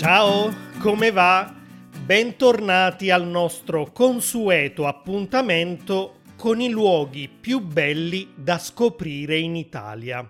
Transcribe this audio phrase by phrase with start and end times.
[0.00, 1.54] Ciao, come va?
[2.06, 10.26] Bentornati al nostro consueto appuntamento con i luoghi più belli da scoprire in Italia.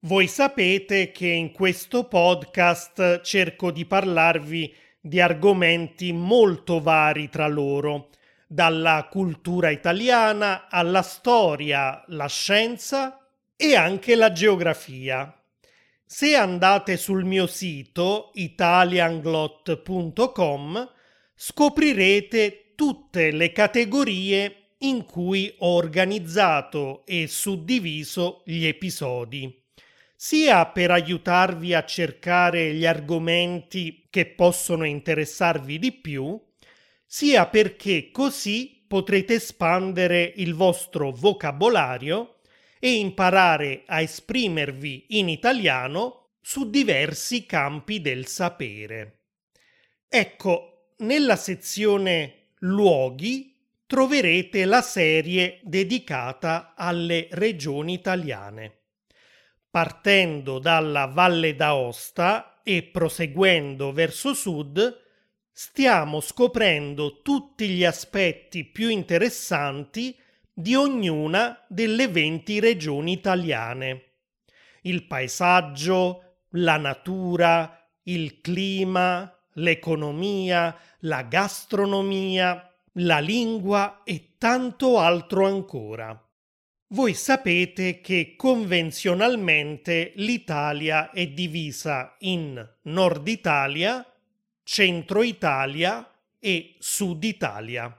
[0.00, 8.08] Voi sapete che in questo podcast cerco di parlarvi di argomenti molto vari tra loro,
[8.46, 13.18] dalla cultura italiana alla storia, la scienza
[13.54, 15.37] e anche la geografia.
[16.10, 20.90] Se andate sul mio sito italianglot.com
[21.34, 29.54] scoprirete tutte le categorie in cui ho organizzato e suddiviso gli episodi,
[30.16, 36.42] sia per aiutarvi a cercare gli argomenti che possono interessarvi di più,
[37.04, 42.37] sia perché così potrete espandere il vostro vocabolario
[42.78, 49.18] e imparare a esprimervi in italiano su diversi campi del sapere.
[50.08, 53.54] Ecco, nella sezione luoghi
[53.86, 58.76] troverete la serie dedicata alle regioni italiane.
[59.70, 65.02] Partendo dalla Valle d'Aosta e proseguendo verso sud,
[65.52, 70.16] stiamo scoprendo tutti gli aspetti più interessanti
[70.58, 74.14] di ognuna delle 20 regioni italiane.
[74.82, 86.20] Il paesaggio, la natura, il clima, l'economia, la gastronomia, la lingua e tanto altro ancora.
[86.88, 94.04] Voi sapete che convenzionalmente l'Italia è divisa in Nord Italia,
[94.64, 96.10] Centro Italia
[96.40, 97.96] e Sud Italia.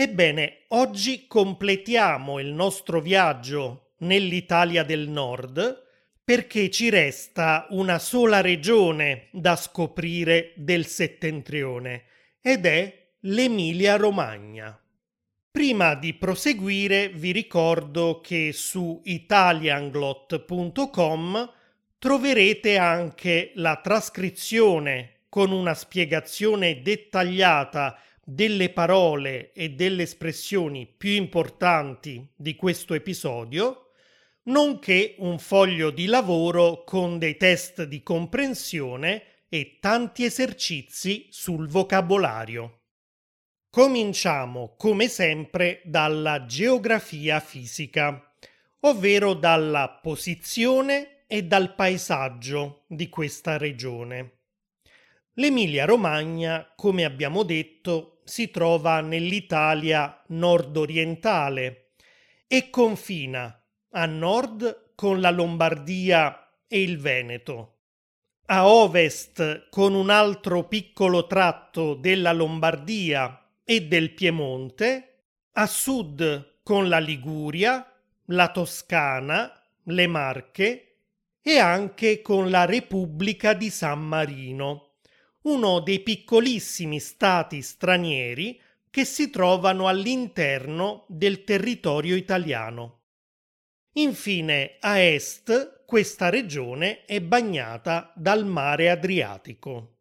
[0.00, 5.86] Ebbene, oggi completiamo il nostro viaggio nell'Italia del Nord
[6.22, 12.04] perché ci resta una sola regione da scoprire del settentrione
[12.40, 14.80] ed è l'Emilia-Romagna.
[15.50, 21.52] Prima di proseguire vi ricordo che su italianglot.com
[21.98, 27.98] troverete anche la trascrizione con una spiegazione dettagliata
[28.30, 33.92] delle parole e delle espressioni più importanti di questo episodio,
[34.48, 42.80] nonché un foglio di lavoro con dei test di comprensione e tanti esercizi sul vocabolario.
[43.70, 48.30] Cominciamo come sempre dalla geografia fisica,
[48.80, 54.32] ovvero dalla posizione e dal paesaggio di questa regione.
[55.38, 61.92] L'Emilia-Romagna, come abbiamo detto, si trova nell'Italia nord-orientale
[62.46, 63.58] e confina
[63.92, 67.76] a nord con la Lombardia e il Veneto,
[68.46, 75.22] a ovest con un altro piccolo tratto della Lombardia e del Piemonte,
[75.52, 77.90] a sud con la Liguria,
[78.26, 79.50] la Toscana,
[79.84, 80.96] le Marche
[81.40, 84.87] e anche con la Repubblica di San Marino
[85.42, 88.60] uno dei piccolissimi stati stranieri
[88.90, 93.02] che si trovano all'interno del territorio italiano.
[93.92, 99.94] Infine, a est, questa regione è bagnata dal mare Adriatico.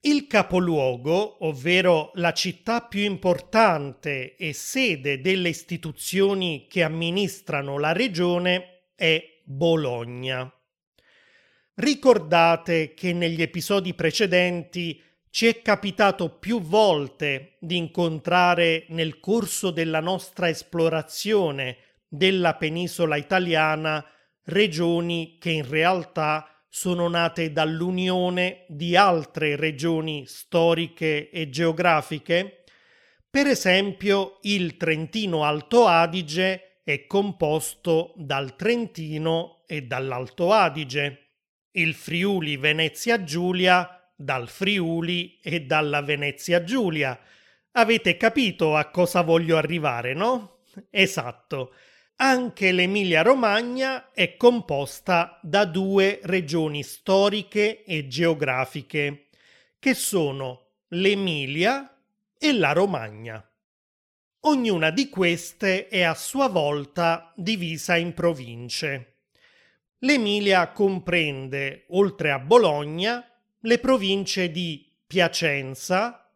[0.00, 8.90] Il capoluogo, ovvero la città più importante e sede delle istituzioni che amministrano la regione,
[8.94, 10.55] è Bologna.
[11.78, 14.98] Ricordate che negli episodi precedenti
[15.28, 21.76] ci è capitato più volte di incontrare nel corso della nostra esplorazione
[22.08, 24.02] della penisola italiana
[24.44, 32.64] regioni che in realtà sono nate dall'unione di altre regioni storiche e geografiche?
[33.28, 41.25] Per esempio, il Trentino Alto Adige è composto dal Trentino e dall'Alto Adige
[41.76, 47.18] il Friuli Venezia Giulia dal Friuli e dalla Venezia Giulia.
[47.72, 50.60] Avete capito a cosa voglio arrivare, no?
[50.90, 51.74] Esatto.
[52.16, 59.26] Anche l'Emilia Romagna è composta da due regioni storiche e geografiche,
[59.78, 61.94] che sono l'Emilia
[62.38, 63.46] e la Romagna.
[64.40, 69.15] Ognuna di queste è a sua volta divisa in province.
[70.00, 73.24] L'Emilia comprende, oltre a Bologna,
[73.60, 76.30] le province di Piacenza,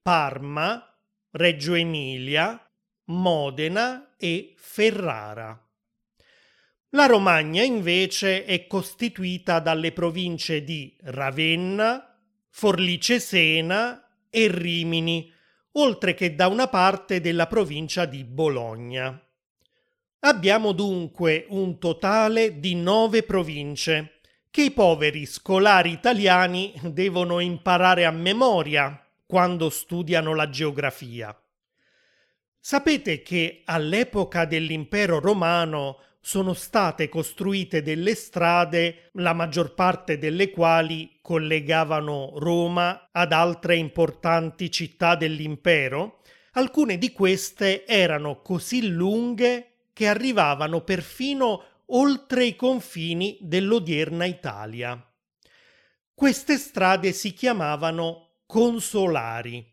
[0.00, 0.96] Parma,
[1.32, 2.70] Reggio Emilia,
[3.06, 5.60] Modena e Ferrara.
[6.90, 12.16] La Romagna invece è costituita dalle province di Ravenna,
[12.48, 15.32] Forlice Sena e Rimini,
[15.72, 19.20] oltre che da una parte della provincia di Bologna.
[20.22, 24.20] Abbiamo dunque un totale di nove province
[24.50, 31.34] che i poveri scolari italiani devono imparare a memoria quando studiano la geografia.
[32.58, 41.18] Sapete che all'epoca dell'impero romano sono state costruite delle strade, la maggior parte delle quali
[41.22, 46.20] collegavano Roma ad altre importanti città dell'impero.
[46.52, 55.04] Alcune di queste erano così lunghe che arrivavano perfino oltre i confini dell'odierna Italia.
[56.14, 59.66] Queste strade si chiamavano consolari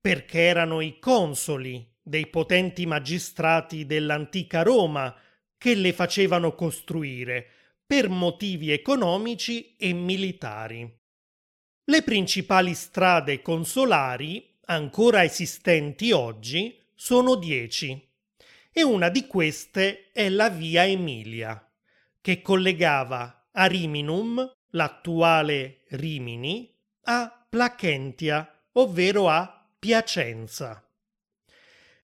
[0.00, 5.14] perché erano i consoli dei potenti magistrati dell'antica Roma
[5.56, 7.48] che le facevano costruire
[7.86, 11.00] per motivi economici e militari.
[11.84, 18.13] Le principali strade consolari, ancora esistenti oggi, sono dieci
[18.76, 21.64] e una di queste è la via Emilia,
[22.20, 30.84] che collegava Ariminum, l'attuale Rimini, a Placentia, ovvero a Piacenza.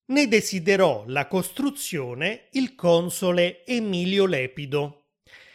[0.06, 5.06] Ne desiderò la costruzione il console Emilio Lepido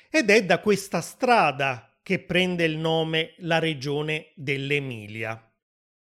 [0.10, 5.50] ed è da questa strada che prende il nome la regione dell'Emilia.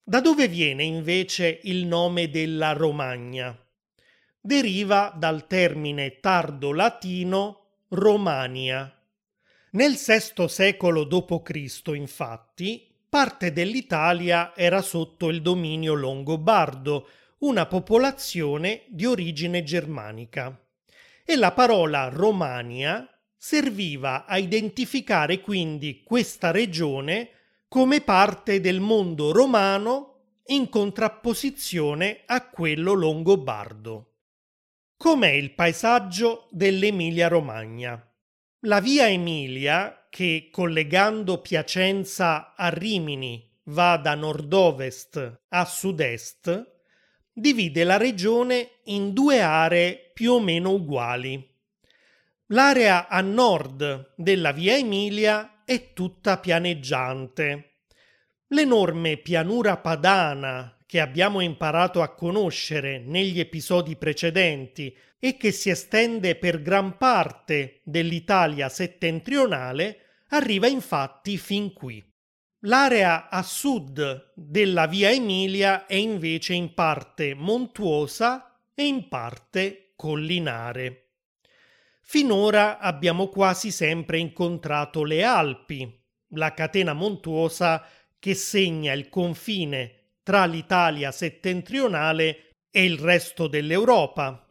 [0.03, 3.57] Da dove viene invece il nome della Romagna?
[4.47, 8.97] Deriva dal termine tardo latino Romania.
[9.71, 17.09] Nel VI secolo d.C., infatti, parte dell'Italia era sotto il dominio longobardo,
[17.39, 20.57] una popolazione di origine germanica.
[21.25, 23.05] E la parola Romania
[23.37, 27.31] serviva a identificare quindi questa regione
[27.67, 34.11] come parte del mondo romano in contrapposizione a quello longobardo.
[34.99, 38.03] Com'è il paesaggio dell'Emilia-Romagna?
[38.61, 46.79] La via Emilia, che collegando Piacenza a Rimini va da nord-ovest a sud-est,
[47.31, 51.47] divide la regione in due aree più o meno uguali.
[52.47, 57.81] L'area a nord della via Emilia è tutta pianeggiante.
[58.47, 66.37] L'enorme pianura padana che abbiamo imparato a conoscere negli episodi precedenti e che si estende
[66.37, 72.03] per gran parte dell'Italia settentrionale arriva infatti fin qui.
[72.61, 81.03] L'area a sud della via Emilia è invece in parte montuosa e in parte collinare.
[82.03, 87.85] Finora abbiamo quasi sempre incontrato le Alpi, la catena montuosa
[88.19, 89.96] che segna il confine
[90.27, 94.45] tra l'Italia settentrionale e il resto dell'Europa.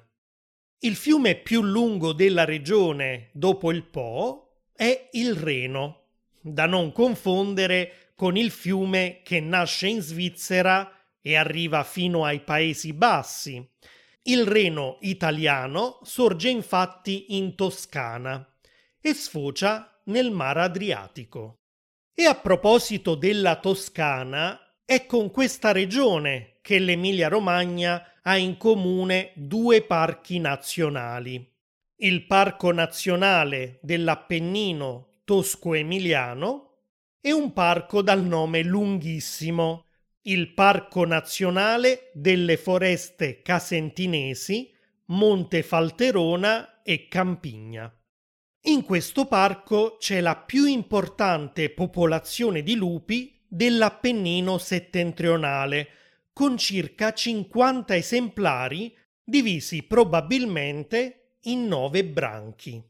[0.79, 6.07] Il fiume più lungo della regione dopo il Po è il Reno,
[6.41, 12.91] da non confondere con il fiume che nasce in Svizzera e arriva fino ai Paesi
[12.91, 13.65] Bassi.
[14.23, 18.45] Il Reno italiano sorge infatti in Toscana
[19.05, 21.57] e sfocia nel Mar Adriatico.
[22.13, 29.81] E a proposito della Toscana, è con questa regione che l'Emilia-Romagna ha in comune due
[29.81, 31.51] parchi nazionali.
[31.97, 36.77] Il Parco Nazionale dell'Appennino Tosco-Emiliano
[37.19, 39.85] e un parco dal nome lunghissimo,
[40.23, 44.73] il Parco Nazionale delle Foreste Casentinesi,
[45.07, 47.93] Monte Falterona e Campigna.
[48.65, 55.89] In questo parco c'è la più importante popolazione di lupi dell'Appennino settentrionale,
[56.31, 62.81] con circa 50 esemplari divisi probabilmente in nove branchi.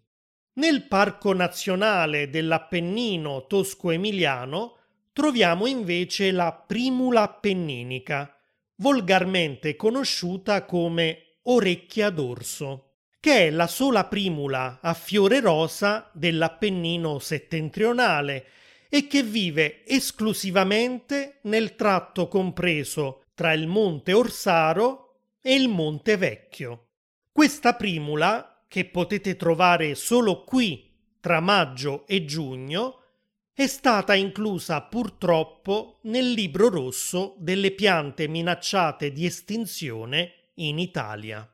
[0.53, 4.77] Nel Parco Nazionale dell'Appennino Tosco-Emiliano
[5.11, 8.31] troviamo invece la primula appenninica,
[8.75, 12.92] volgarmente conosciuta come orecchia d'orso
[13.23, 18.47] che è la sola primula a fiore rosa dell'Appennino settentrionale
[18.89, 26.87] e che vive esclusivamente nel tratto compreso tra il Monte Orsaro e il Monte Vecchio.
[27.31, 33.03] Questa primula, che potete trovare solo qui tra maggio e giugno,
[33.53, 41.47] è stata inclusa purtroppo nel libro rosso delle piante minacciate di estinzione in Italia.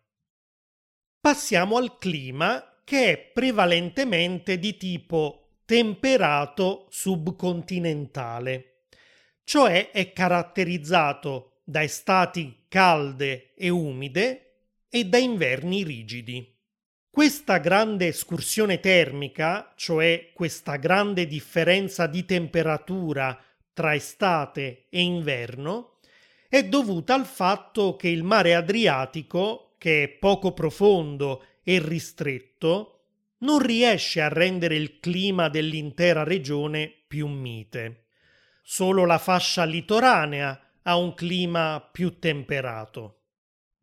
[1.30, 8.86] Passiamo al clima che è prevalentemente di tipo temperato subcontinentale,
[9.44, 16.52] cioè è caratterizzato da estati calde e umide e da inverni rigidi.
[17.12, 23.40] Questa grande escursione termica, cioè questa grande differenza di temperatura
[23.72, 26.00] tra estate e inverno,
[26.50, 33.06] è dovuta al fatto che il mare Adriatico che è poco profondo e ristretto,
[33.40, 38.04] non riesce a rendere il clima dell'intera regione più mite.
[38.62, 43.22] Solo la fascia litoranea ha un clima più temperato.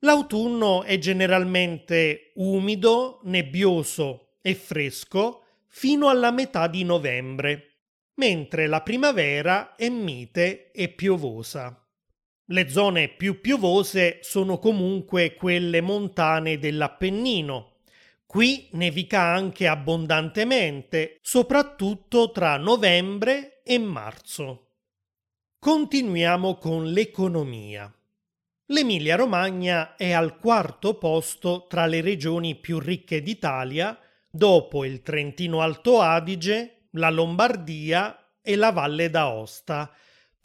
[0.00, 7.78] L'autunno è generalmente umido, nebbioso e fresco fino alla metà di novembre,
[8.14, 11.85] mentre la primavera è mite e piovosa.
[12.50, 17.78] Le zone più piovose sono comunque quelle montane dell'Appennino.
[18.24, 24.68] Qui nevica anche abbondantemente, soprattutto tra novembre e marzo.
[25.58, 27.92] Continuiamo con l'economia.
[28.66, 33.98] L'Emilia-Romagna è al quarto posto tra le regioni più ricche d'Italia,
[34.30, 39.92] dopo il Trentino Alto Adige, la Lombardia e la Valle d'Aosta,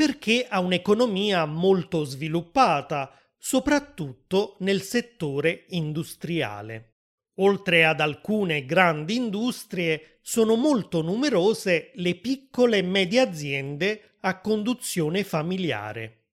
[0.02, 6.96] perché ha un'economia molto sviluppata, soprattutto nel settore industriale.
[7.36, 15.24] Oltre ad alcune grandi industrie, sono molto numerose le piccole e medie aziende a conduzione
[15.24, 16.30] familiare.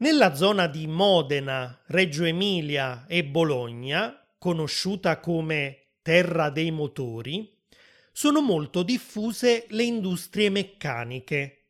[0.00, 7.58] Nella zona di Modena, Reggio Emilia e Bologna, conosciuta come terra dei motori,
[8.12, 11.62] sono molto diffuse le industrie meccaniche,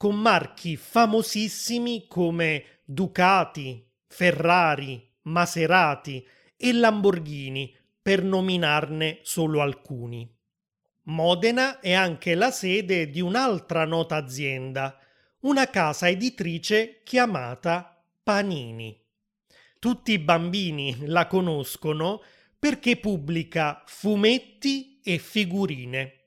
[0.00, 6.26] con marchi famosissimi come Ducati, Ferrari, Maserati
[6.56, 10.26] e Lamborghini, per nominarne solo alcuni.
[11.02, 14.98] Modena è anche la sede di un'altra nota azienda,
[15.40, 18.98] una casa editrice chiamata Panini.
[19.78, 22.22] Tutti i bambini la conoscono
[22.58, 26.19] perché pubblica fumetti e figurine.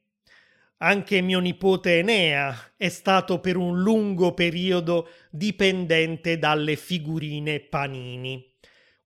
[0.84, 8.52] Anche mio nipote Enea è stato per un lungo periodo dipendente dalle figurine Panini.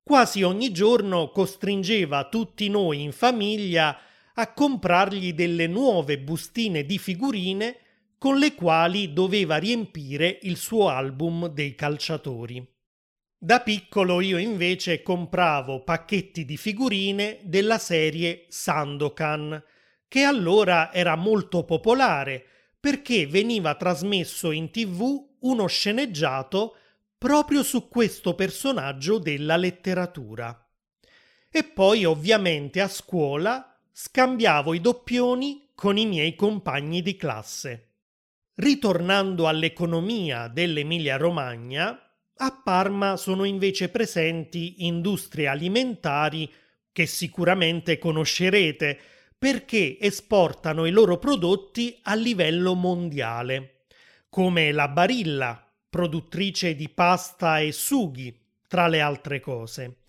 [0.01, 3.95] Quasi ogni giorno costringeva tutti noi in famiglia
[4.33, 7.77] a comprargli delle nuove bustine di figurine
[8.17, 12.67] con le quali doveva riempire il suo album dei calciatori.
[13.37, 19.63] Da piccolo io invece compravo pacchetti di figurine della serie Sandokan,
[20.07, 22.45] che allora era molto popolare
[22.79, 26.75] perché veniva trasmesso in tv uno sceneggiato
[27.17, 30.67] proprio su questo personaggio della letteratura.
[31.49, 37.83] E poi ovviamente a scuola scambiavo i doppioni con i miei compagni di classe.
[38.55, 41.99] Ritornando all'economia dell'Emilia-Romagna,
[42.39, 46.51] a Parma sono invece presenti industrie alimentari
[46.91, 48.99] che sicuramente conoscerete,
[49.37, 53.85] perché esportano i loro prodotti a livello mondiale,
[54.29, 58.35] come la Barilla, produttrice di pasta e sughi,
[58.67, 59.99] tra le altre cose,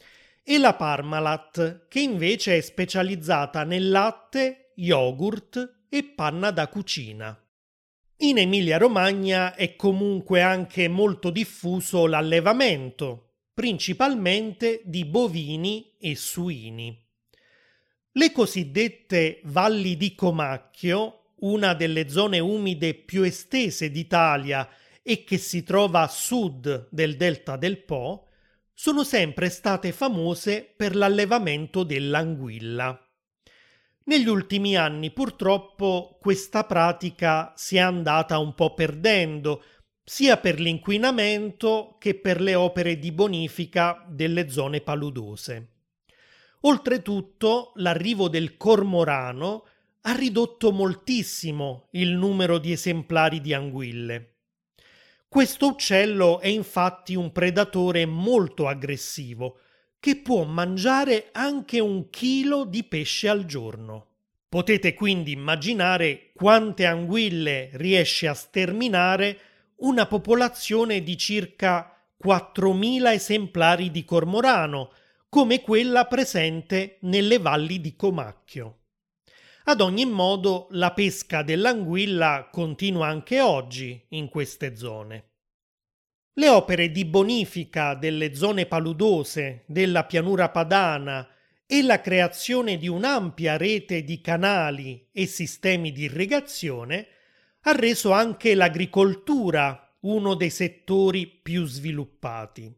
[0.42, 7.38] e la Parmalat, che invece è specializzata nel latte, yogurt e panna da cucina.
[8.20, 17.07] In Emilia-Romagna è comunque anche molto diffuso l'allevamento, principalmente di bovini e suini.
[18.18, 24.68] Le cosiddette valli di Comacchio, una delle zone umide più estese d'Italia
[25.04, 28.26] e che si trova a sud del delta del Po,
[28.74, 33.00] sono sempre state famose per l'allevamento dell'anguilla.
[34.06, 39.62] Negli ultimi anni purtroppo questa pratica si è andata un po' perdendo,
[40.02, 45.77] sia per l'inquinamento che per le opere di bonifica delle zone paludose.
[46.62, 49.64] Oltretutto l'arrivo del cormorano
[50.02, 54.34] ha ridotto moltissimo il numero di esemplari di anguille.
[55.28, 59.58] Questo uccello è infatti un predatore molto aggressivo,
[60.00, 64.06] che può mangiare anche un chilo di pesce al giorno.
[64.48, 69.38] Potete quindi immaginare quante anguille riesce a sterminare
[69.76, 74.92] una popolazione di circa 4.000 esemplari di cormorano,
[75.30, 78.76] come quella presente nelle valli di Comacchio.
[79.64, 85.24] Ad ogni modo, la pesca dell'anguilla continua anche oggi in queste zone.
[86.32, 91.28] Le opere di bonifica delle zone paludose della pianura padana
[91.66, 97.06] e la creazione di un'ampia rete di canali e sistemi di irrigazione
[97.62, 102.74] ha reso anche l'agricoltura uno dei settori più sviluppati.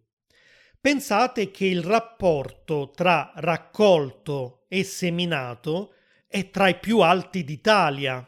[0.83, 5.93] Pensate che il rapporto tra raccolto e seminato
[6.27, 8.27] è tra i più alti d'Italia.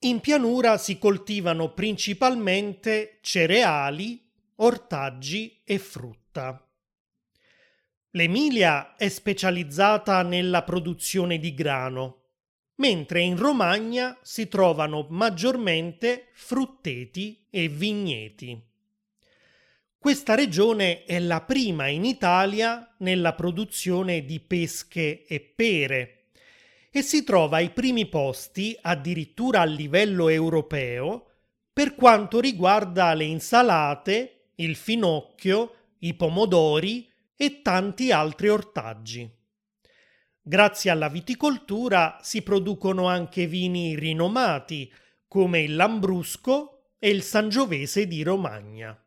[0.00, 6.68] In pianura si coltivano principalmente cereali, ortaggi e frutta.
[8.10, 12.22] L'Emilia è specializzata nella produzione di grano,
[12.76, 18.73] mentre in Romagna si trovano maggiormente frutteti e vigneti.
[20.04, 26.26] Questa regione è la prima in Italia nella produzione di pesche e pere
[26.90, 31.30] e si trova ai primi posti addirittura a livello europeo
[31.72, 39.26] per quanto riguarda le insalate il finocchio, i pomodori e tanti altri ortaggi.
[40.42, 44.92] Grazie alla viticoltura si producono anche vini rinomati
[45.26, 48.98] come il Lambrusco e il Sangiovese di Romagna.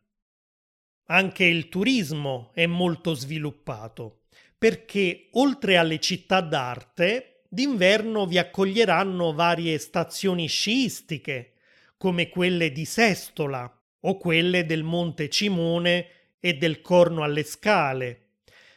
[1.08, 4.22] Anche il turismo è molto sviluppato
[4.58, 11.54] perché oltre alle città d'arte d'inverno vi accoglieranno varie stazioni sciistiche
[11.98, 16.08] come quelle di Sestola, o quelle del Monte Cimone
[16.40, 18.28] e del Corno alle Scale,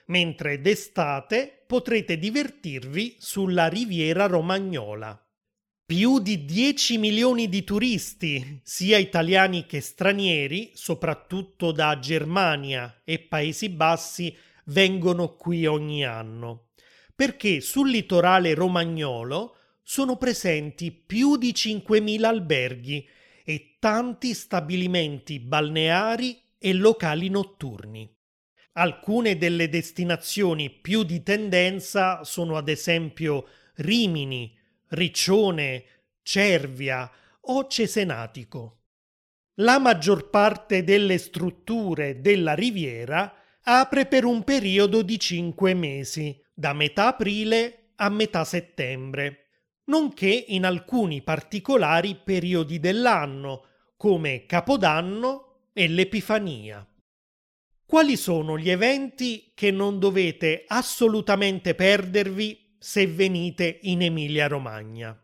[0.06, 5.29] mentre d'estate potrete divertirvi sulla riviera romagnola.
[5.90, 13.70] Più di 10 milioni di turisti, sia italiani che stranieri, soprattutto da Germania e Paesi
[13.70, 14.32] Bassi,
[14.66, 16.68] vengono qui ogni anno,
[17.12, 23.04] perché sul litorale romagnolo sono presenti più di 5.000 alberghi
[23.44, 28.08] e tanti stabilimenti balneari e locali notturni.
[28.74, 34.56] Alcune delle destinazioni più di tendenza sono ad esempio Rimini,
[34.90, 35.84] Riccione,
[36.22, 37.10] Cervia
[37.42, 38.82] o Cesenatico.
[39.54, 46.72] La maggior parte delle strutture della riviera apre per un periodo di cinque mesi, da
[46.72, 49.40] metà aprile a metà settembre
[49.90, 56.86] nonché in alcuni particolari periodi dell'anno, come Capodanno e l'Epifania.
[57.84, 65.14] Quali sono gli eventi che non dovete assolutamente perdervi se venite in Emilia-Romagna?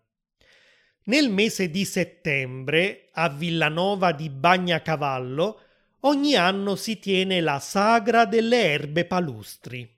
[1.04, 5.60] Nel mese di settembre, a Villanova di Bagnacavallo,
[6.00, 9.90] ogni anno si tiene la Sagra delle erbe palustri.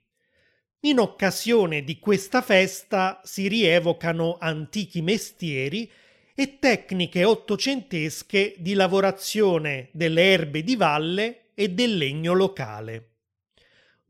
[0.83, 5.91] In occasione di questa festa si rievocano antichi mestieri
[6.33, 13.08] e tecniche ottocentesche di lavorazione delle erbe di valle e del legno locale.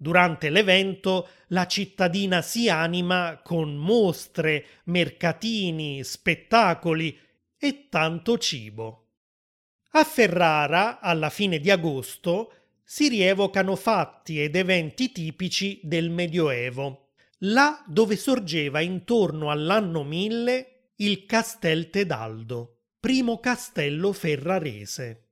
[0.02, 7.20] Durante l'evento la cittadina si anima con mostre, mercatini, spettacoli
[7.58, 9.08] e tanto cibo.
[9.92, 17.10] A Ferrara, alla fine di agosto, si rievocano fatti ed eventi tipici del Medioevo,
[17.40, 25.29] là dove sorgeva intorno all'anno 1000 il Castel Tedaldo, primo castello ferrarese.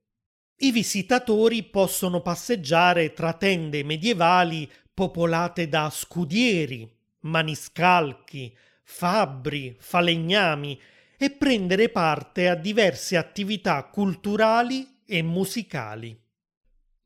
[0.60, 6.90] I visitatori possono passeggiare tra tende medievali popolate da scudieri,
[7.20, 10.80] maniscalchi, fabbri, falegnami
[11.16, 16.20] e prendere parte a diverse attività culturali e musicali.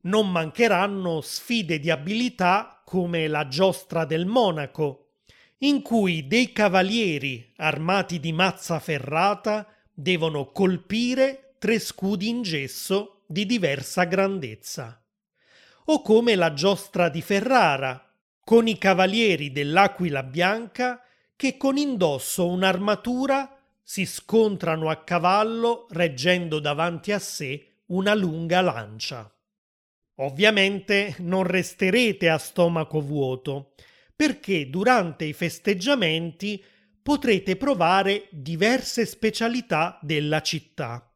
[0.01, 5.09] Non mancheranno sfide di abilità come la giostra del Monaco,
[5.59, 13.45] in cui dei cavalieri armati di mazza ferrata devono colpire tre scudi in gesso di
[13.45, 15.03] diversa grandezza.
[15.85, 21.01] O come la giostra di Ferrara, con i cavalieri dell'Aquila Bianca
[21.35, 29.29] che con indosso un'armatura si scontrano a cavallo reggendo davanti a sé una lunga lancia.
[30.17, 33.73] Ovviamente non resterete a stomaco vuoto,
[34.15, 36.63] perché durante i festeggiamenti
[37.01, 41.12] potrete provare diverse specialità della città,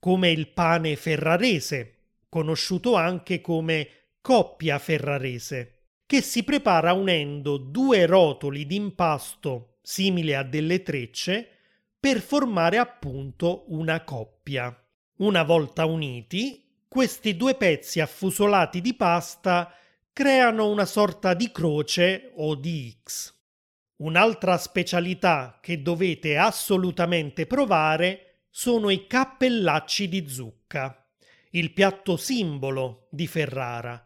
[0.00, 1.94] come il pane ferrarese,
[2.28, 3.88] conosciuto anche come
[4.20, 11.48] coppia ferrarese, che si prepara unendo due rotoli d'impasto simile a delle trecce
[12.00, 14.74] per formare appunto una coppia.
[15.18, 19.72] Una volta uniti, questi due pezzi affusolati di pasta
[20.12, 23.34] creano una sorta di croce o di X.
[23.96, 31.06] Un'altra specialità che dovete assolutamente provare sono i cappellacci di zucca,
[31.50, 34.04] il piatto simbolo di Ferrara,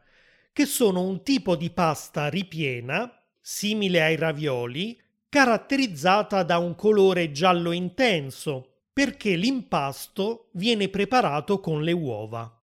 [0.53, 7.73] che sono un tipo di pasta ripiena, simile ai ravioli, caratterizzata da un colore giallo
[7.73, 12.63] intenso, perché l'impasto viene preparato con le uova.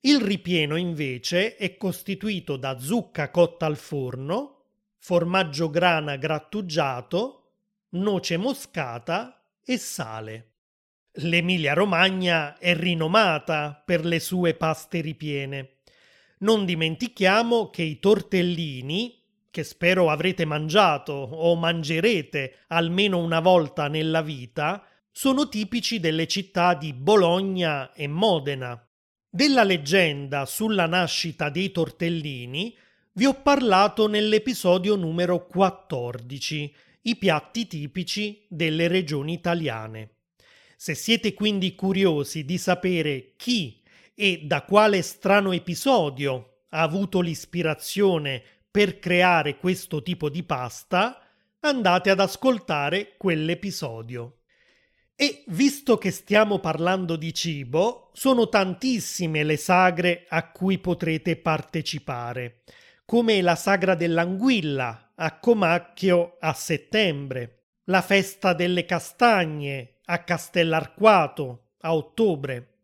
[0.00, 4.64] Il ripieno invece è costituito da zucca cotta al forno,
[4.98, 7.52] formaggio grana grattugiato,
[7.90, 10.55] noce moscata e sale.
[11.20, 15.76] L'Emilia Romagna è rinomata per le sue paste ripiene.
[16.40, 24.20] Non dimentichiamo che i tortellini, che spero avrete mangiato o mangerete almeno una volta nella
[24.20, 28.78] vita, sono tipici delle città di Bologna e Modena.
[29.26, 32.76] Della leggenda sulla nascita dei tortellini
[33.12, 40.15] vi ho parlato nell'episodio numero 14, i piatti tipici delle regioni italiane.
[40.76, 43.82] Se siete quindi curiosi di sapere chi
[44.14, 51.20] e da quale strano episodio ha avuto l'ispirazione per creare questo tipo di pasta,
[51.60, 54.40] andate ad ascoltare quell'episodio.
[55.16, 62.60] E visto che stiamo parlando di cibo, sono tantissime le sagre a cui potrete partecipare
[63.06, 71.94] come la sagra dell'anguilla a Comacchio a settembre, la festa delle castagne a Castellarquato a
[71.94, 72.78] ottobre,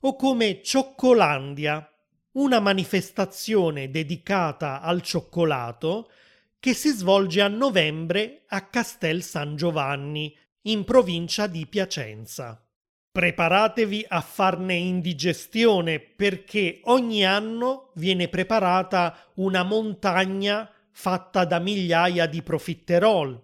[0.00, 1.88] o come Cioccolandia,
[2.32, 6.10] una manifestazione dedicata al cioccolato
[6.58, 12.62] che si svolge a novembre a Castel San Giovanni, in provincia di Piacenza.
[13.10, 22.42] Preparatevi a farne indigestione perché ogni anno viene preparata una montagna fatta da migliaia di
[22.42, 23.42] profiterol,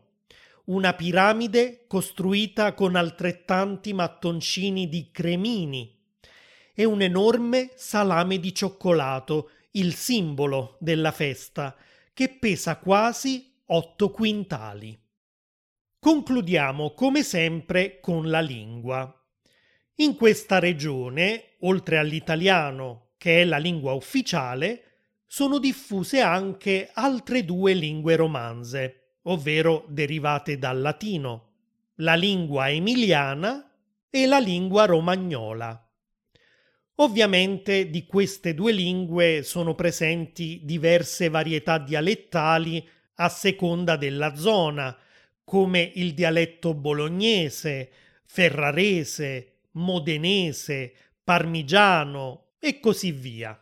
[0.66, 5.94] una piramide costruita con altrettanti mattoncini di cremini
[6.74, 11.76] e un enorme salame di cioccolato, il simbolo della festa,
[12.12, 14.98] che pesa quasi 8 quintali.
[15.98, 19.12] Concludiamo come sempre con la lingua.
[19.96, 24.82] In questa regione, oltre all'italiano, che è la lingua ufficiale,
[25.26, 31.52] sono diffuse anche altre due lingue romanze, ovvero derivate dal latino,
[31.96, 33.70] la lingua emiliana
[34.10, 35.80] e la lingua romagnola.
[36.96, 42.86] Ovviamente di queste due lingue sono presenti diverse varietà dialettali
[43.16, 44.96] a seconda della zona,
[45.44, 47.90] come il dialetto bolognese,
[48.24, 53.60] ferrarese, modenese, parmigiano e così via.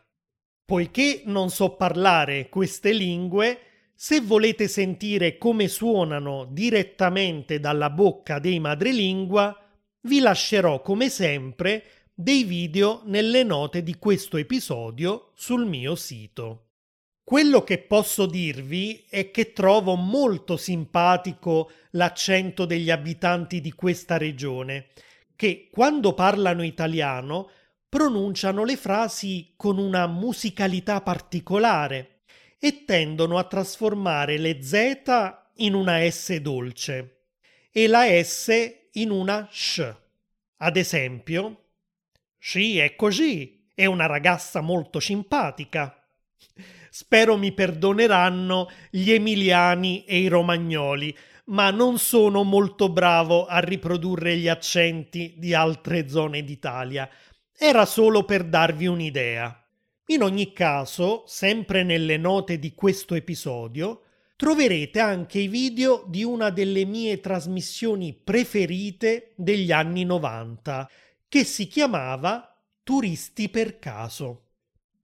[0.63, 3.59] Poiché non so parlare queste lingue,
[3.95, 9.57] se volete sentire come suonano direttamente dalla bocca dei madrelingua,
[10.01, 16.61] vi lascerò come sempre dei video nelle note di questo episodio sul mio sito.
[17.23, 24.89] Quello che posso dirvi è che trovo molto simpatico l'accento degli abitanti di questa regione
[25.35, 27.49] che quando parlano italiano
[27.89, 32.14] pronunciano le frasi con una musicalità particolare
[32.65, 35.03] e tendono a trasformare le Z
[35.57, 37.25] in una S dolce
[37.71, 39.95] e la S in una SH.
[40.57, 41.65] Ad esempio,
[42.39, 46.07] sì, è così, è una ragazza molto simpatica.
[46.89, 54.37] Spero mi perdoneranno gli emiliani e i romagnoli, ma non sono molto bravo a riprodurre
[54.37, 57.07] gli accenti di altre zone d'Italia.
[57.55, 59.64] Era solo per darvi un'idea.
[60.09, 64.01] In ogni caso, sempre nelle note di questo episodio,
[64.35, 70.87] troverete anche i video di una delle mie trasmissioni preferite degli anni 90,
[71.27, 74.43] che si chiamava Turisti per caso.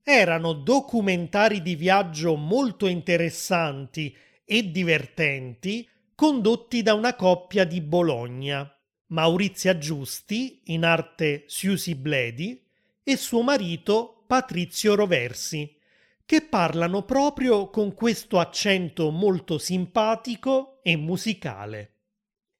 [0.04, 8.72] Erano documentari di viaggio molto interessanti e divertenti condotti da una coppia di Bologna,
[9.08, 12.62] Maurizia Giusti, in arte Susi Bledi,
[13.02, 15.76] e suo marito Patrizio Roversi,
[16.24, 21.96] che parlano proprio con questo accento molto simpatico e musicale.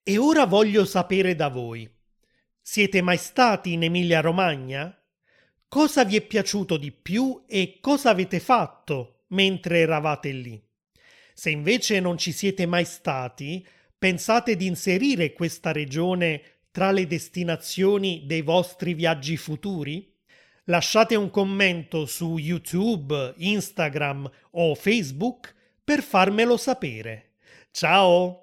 [0.03, 1.91] E ora voglio sapere da voi.
[2.61, 4.95] Siete mai stati in Emilia Romagna?
[5.67, 10.63] Cosa vi è piaciuto di più e cosa avete fatto mentre eravate lì?
[11.33, 13.65] Se invece non ci siete mai stati,
[13.97, 20.12] pensate di inserire questa regione tra le destinazioni dei vostri viaggi futuri?
[20.65, 27.31] Lasciate un commento su YouTube, Instagram o Facebook per farmelo sapere.
[27.71, 28.42] Ciao!